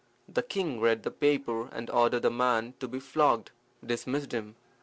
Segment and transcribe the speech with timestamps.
[0.27, 3.51] The king read the paper, and ordering the man to be flogged,
[3.85, 4.55] dismissed him.